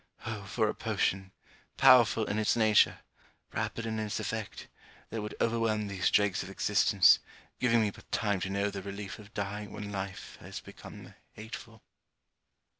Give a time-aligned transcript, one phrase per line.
[0.25, 1.31] Oh for a potion,
[1.77, 3.01] powerful in its nature,
[3.53, 4.67] rapid in its effect,
[5.11, 7.19] that would overwhelm these dregs of existence,
[7.59, 11.83] giving me but time to know the relief of dying when life has become hateful!